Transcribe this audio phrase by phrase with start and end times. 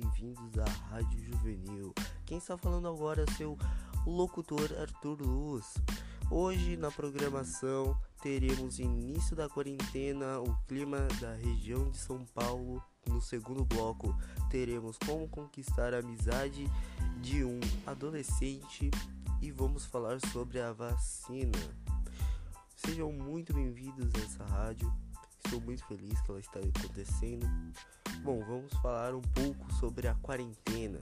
[0.00, 1.94] bem-vindos à Rádio Juvenil.
[2.26, 3.56] Quem está falando agora é seu
[4.04, 5.74] locutor Arthur Luz.
[6.28, 12.82] Hoje na programação teremos início da quarentena, o clima da região de São Paulo.
[13.06, 14.12] No segundo bloco
[14.50, 16.68] teremos como conquistar a amizade
[17.20, 18.90] de um adolescente
[19.40, 21.58] e vamos falar sobre a vacina.
[22.74, 24.92] Sejam muito bem-vindos a essa rádio.
[25.44, 27.46] Estou muito feliz que ela está acontecendo.
[28.22, 31.00] Bom, vamos falar um pouco sobre a quarentena.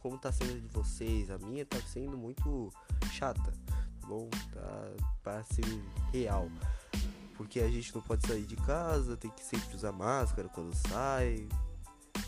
[0.00, 1.30] Como está sendo de vocês?
[1.30, 2.70] A minha está sendo muito
[3.12, 4.28] chata, tá bom?
[4.52, 5.64] Tá para ser
[6.12, 6.48] real.
[7.36, 11.48] Porque a gente não pode sair de casa, tem que sempre usar máscara quando sai,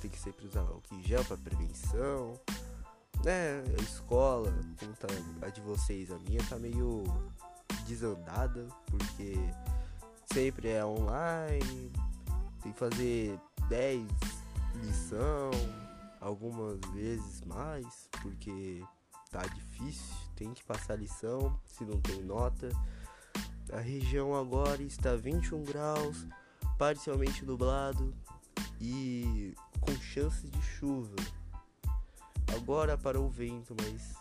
[0.01, 2.39] tem que sempre usar álcool em gel para prevenção.
[3.25, 5.09] Né, a escola, como tá
[5.43, 7.05] a de vocês, a minha tá meio
[7.87, 9.35] desandada, porque
[10.33, 11.93] sempre é online,
[12.63, 13.39] tem que fazer
[13.71, 14.05] 10
[14.83, 15.53] lição,
[16.21, 18.83] algumas vezes mais, porque
[19.31, 22.69] tá difícil, tem que passar lição, se não tem nota.
[23.73, 26.27] A região agora está 21 graus,
[26.77, 28.13] parcialmente nublado
[28.81, 31.15] e com chances de chuva.
[32.57, 34.17] Agora parou o vento, mas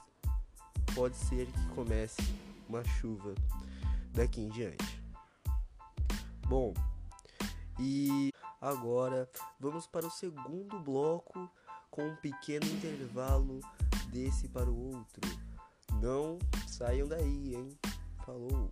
[0.94, 2.22] pode ser que comece
[2.68, 3.34] uma chuva
[4.14, 5.04] daqui em diante.
[6.48, 6.72] Bom,
[7.80, 9.30] e agora
[9.60, 11.50] vamos para o segundo bloco
[11.90, 13.60] com um pequeno intervalo
[14.12, 15.22] desse para o outro.
[16.02, 17.78] Não saiam daí, hein?
[18.26, 18.72] Falou!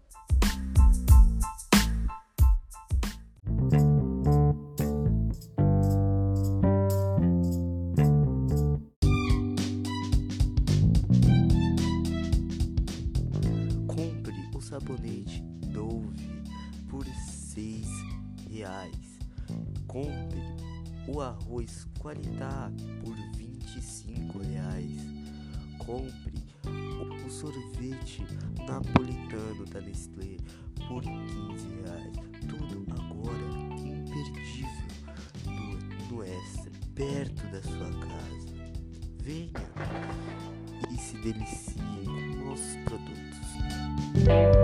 [13.87, 16.15] Compre o sabonete Dove
[16.89, 17.87] por seis
[18.49, 19.06] reais.
[19.87, 20.41] Compre
[21.07, 22.71] o arroz Qualitá
[23.03, 25.01] por vinte e cinco reais.
[25.77, 26.33] Compre
[27.25, 28.25] o sorvete
[28.67, 30.37] napolitano da Nestlé
[30.87, 32.13] por 15 reais.
[32.47, 33.47] Tudo agora
[33.79, 34.87] imperdível
[35.45, 38.47] no, no Extra, perto da sua casa.
[39.21, 39.51] Venha
[40.89, 41.75] e se delicie
[42.05, 44.56] com nossos produtos.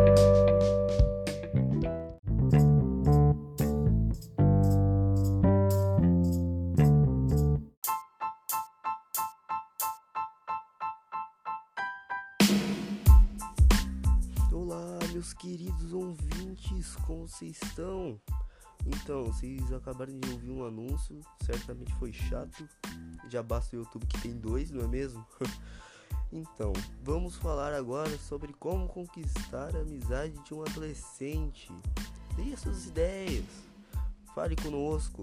[15.13, 18.19] Meus queridos ouvintes, como vocês estão?
[18.83, 22.67] Então, vocês acabaram de ouvir um anúncio, certamente foi chato.
[23.29, 25.23] Já basta o YouTube que tem dois, não é mesmo?
[26.33, 26.73] então,
[27.03, 31.71] vamos falar agora sobre como conquistar a amizade de um adolescente.
[32.35, 33.45] Dê suas ideias.
[34.33, 35.21] Fale conosco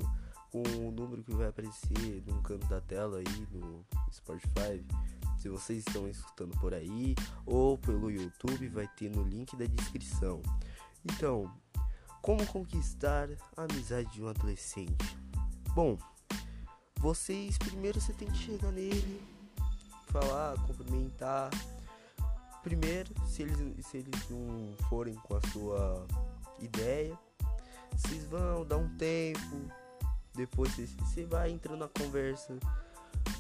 [0.53, 4.85] com o número que vai aparecer no canto da tela aí no Spotify.
[5.41, 7.15] Se vocês estão escutando por aí
[7.47, 10.43] ou pelo YouTube, vai ter no link da descrição.
[11.03, 11.51] Então,
[12.21, 15.17] como conquistar a amizade de um adolescente?
[15.75, 15.97] Bom,
[16.99, 19.23] vocês primeiro você tem que chegar nele,
[20.09, 21.49] falar, cumprimentar.
[22.63, 26.07] Primeiro, se eles, se eles não forem com a sua
[26.59, 27.19] ideia,
[27.97, 29.73] vocês vão dar um tempo.
[30.35, 32.59] Depois você, vai entrando na conversa,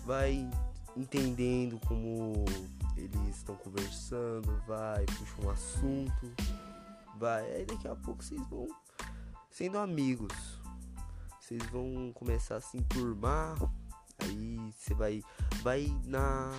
[0.06, 0.48] vai
[0.96, 2.44] entendendo como
[2.96, 6.32] eles estão conversando, vai, puxa um assunto,
[7.16, 8.68] vai, aí daqui a pouco vocês vão
[9.50, 10.32] sendo amigos,
[11.40, 13.56] vocês vão começar a se enturmar,
[14.18, 15.22] aí você vai,
[15.62, 16.50] vai na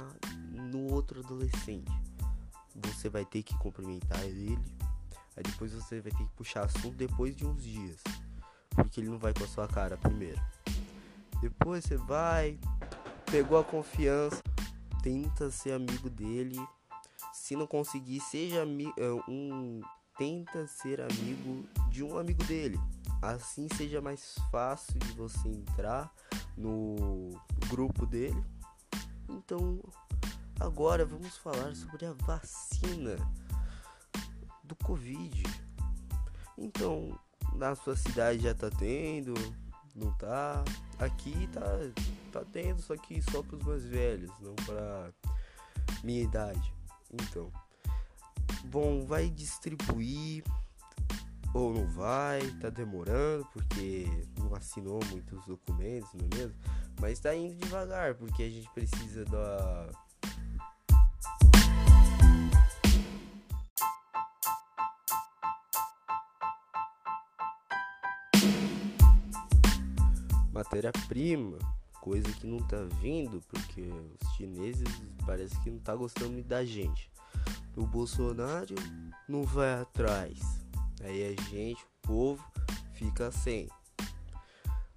[0.52, 1.92] no outro adolescente,
[2.76, 4.58] você vai ter que cumprimentar ele,
[5.36, 8.02] aí depois você vai ter que puxar assunto depois de uns dias,
[8.76, 10.42] porque ele não vai com a sua cara primeiro.
[11.42, 12.60] Depois você vai,
[13.32, 14.44] pegou a confiança,
[15.02, 16.60] tenta ser amigo dele.
[17.34, 18.66] Se não conseguir, seja
[19.28, 19.82] um
[20.18, 22.78] tenta ser amigo de um amigo dele.
[23.22, 26.14] Assim seja mais fácil de você entrar
[26.58, 27.30] no
[27.70, 28.44] grupo dele.
[29.30, 29.82] Então,
[30.60, 33.16] agora vamos falar sobre a vacina
[34.62, 35.44] do Covid.
[36.58, 37.18] Então,
[37.54, 39.34] na sua cidade já tá tendo,
[39.96, 40.66] não tá?
[41.00, 41.62] Aqui tá
[42.32, 45.12] tá tendo, só que só para os mais velhos, não para
[46.04, 46.74] minha idade.
[47.12, 47.52] Então,
[48.66, 50.44] bom, vai distribuir
[51.54, 54.08] ou não vai, tá demorando porque
[54.40, 56.56] não assinou muitos documentos, não é mesmo?
[57.00, 59.90] Mas tá indo devagar porque a gente precisa da
[70.54, 74.88] matéria-prima coisa que não tá vindo, porque os chineses
[75.26, 77.12] parece que não tá gostando muito da gente.
[77.76, 78.74] O Bolsonaro
[79.30, 80.40] não vai atrás.
[81.04, 82.44] Aí a gente, o povo,
[82.94, 83.70] fica sem.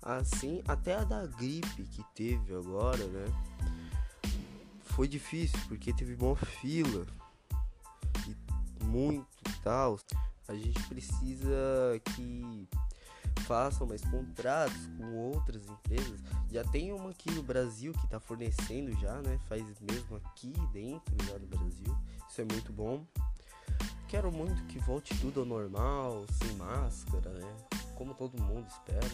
[0.03, 3.27] Assim, até a da gripe que teve agora, né?
[4.83, 7.07] Foi difícil, porque teve uma fila.
[8.27, 9.27] E muito
[9.63, 9.99] tal.
[10.49, 12.69] A gente precisa que
[13.43, 16.21] façam mais contratos com outras empresas.
[16.51, 19.39] Já tem uma aqui no Brasil que está fornecendo já, né?
[19.49, 21.97] Faz mesmo aqui dentro já no Brasil.
[22.29, 23.05] Isso é muito bom.
[24.09, 27.57] Quero muito que volte tudo ao normal, sem máscara, né?
[27.95, 29.11] Como todo mundo espera.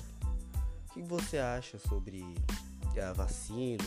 [0.89, 2.35] O que você acha sobre
[3.03, 3.85] a vacina?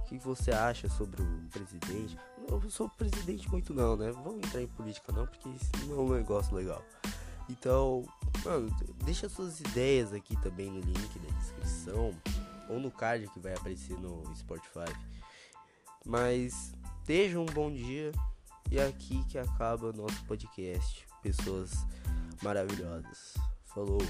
[0.00, 2.18] O que você acha sobre o presidente?
[2.48, 4.10] Eu sou presidente muito não, né?
[4.10, 6.82] Vamos entrar em política não, porque isso não é um negócio legal.
[7.48, 8.04] Então,
[8.44, 8.70] mano,
[9.04, 12.14] deixa suas ideias aqui também no link da descrição
[12.68, 14.92] ou no card que vai aparecer no Spotify.
[16.04, 18.12] Mas esteja um bom dia
[18.70, 21.06] e é aqui que acaba nosso podcast.
[21.22, 21.72] Pessoas
[22.42, 23.34] maravilhosas.
[23.66, 24.00] Falou.